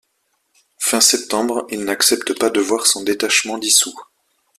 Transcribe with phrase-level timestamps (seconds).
[0.79, 3.93] Fin septembre, il n'accepte pas de voir son détachement dissous.